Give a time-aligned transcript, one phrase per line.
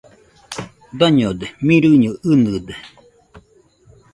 [1.01, 2.75] Dañode, mirɨño iñede.